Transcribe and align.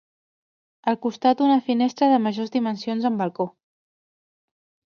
Al 0.91 0.97
costat 1.03 1.43
una 1.49 1.57
finestra 1.69 2.09
de 2.13 2.19
majors 2.23 2.53
dimensions 2.57 3.09
amb 3.11 3.23
balcó. 3.25 3.49